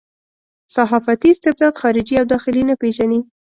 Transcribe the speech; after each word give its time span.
صحافتي 0.75 1.27
استبداد 1.31 1.73
خارجي 1.81 2.15
او 2.19 2.25
داخلي 2.33 2.63
نه 2.69 2.75
پېژني. 2.81 3.19